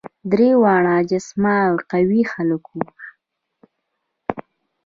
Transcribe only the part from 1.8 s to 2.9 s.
قوي خلک وه.